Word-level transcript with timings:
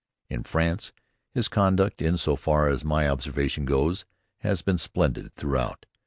In 0.31 0.41
France, 0.41 0.93
his 1.31 1.47
conduct, 1.47 2.01
in 2.01 2.17
so 2.17 2.35
far 2.35 2.69
as 2.69 2.83
my 2.83 3.07
observation 3.07 3.65
goes, 3.65 4.03
has 4.39 4.63
been 4.63 4.79
splendid 4.79 5.35
throughout. 5.35 5.85